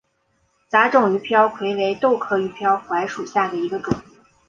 [0.67, 3.93] 杂种鱼鳔槐为豆科鱼鳔槐属下的一个种。